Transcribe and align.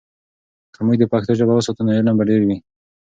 که 0.73 0.79
موږ 0.85 0.95
د 0.99 1.03
پښتو 1.13 1.31
ژبه 1.39 1.53
وساتو، 1.55 1.81
نو 1.85 1.91
علم 1.97 2.15
به 2.19 2.23
ډیر 2.29 2.41
وي. 2.47 2.57